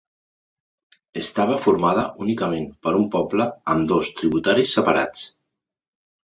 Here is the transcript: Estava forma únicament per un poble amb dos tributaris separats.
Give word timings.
Estava 1.23 1.57
forma 1.65 1.91
únicament 2.27 2.65
per 2.87 2.95
un 3.01 3.05
poble 3.17 3.47
amb 3.75 3.87
dos 3.93 4.11
tributaris 4.23 4.75
separats. 4.79 5.29